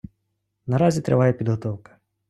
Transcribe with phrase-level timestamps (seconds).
[0.67, 1.97] Наразі триває підготовка.